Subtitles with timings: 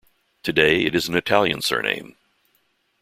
[0.41, 2.15] Today it is an Italian surname.